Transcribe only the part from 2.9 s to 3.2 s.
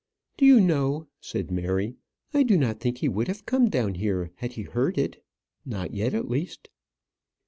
he